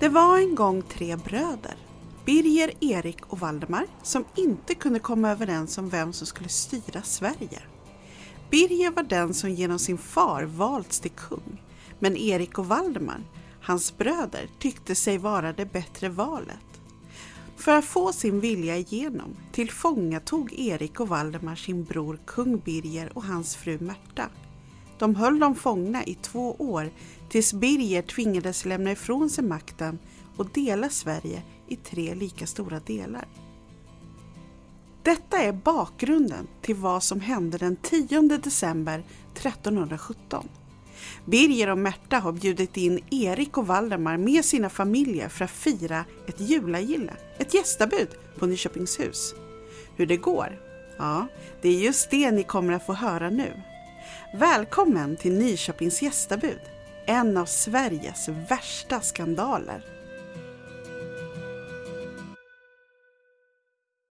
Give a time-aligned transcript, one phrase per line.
[0.00, 1.76] Det var en gång tre bröder,
[2.24, 7.62] Birger, Erik och Valdemar, som inte kunde komma överens om vem som skulle styra Sverige.
[8.50, 11.62] Birger var den som genom sin far valts till kung,
[11.98, 13.24] men Erik och Valdemar,
[13.62, 16.80] hans bröder, tyckte sig vara det bättre valet.
[17.56, 23.24] För att få sin vilja igenom tillfångatog Erik och Valdemar sin bror kung Birger och
[23.24, 24.28] hans fru Märta.
[25.00, 26.90] De höll dem fångna i två år
[27.28, 29.98] tills Birger tvingades lämna ifrån sig makten
[30.36, 33.24] och dela Sverige i tre lika stora delar.
[35.02, 40.48] Detta är bakgrunden till vad som hände den 10 december 1317.
[41.24, 46.04] Birger och Märta har bjudit in Erik och Valdemar med sina familjer för att fira
[46.26, 49.34] ett julagille, ett gästabud på Nyköpingshus.
[49.96, 50.60] Hur det går?
[50.98, 51.26] Ja,
[51.62, 53.62] det är just det ni kommer att få höra nu.
[54.32, 56.60] Välkommen till Nyköpings gästabud,
[57.06, 59.84] en av Sveriges värsta skandaler.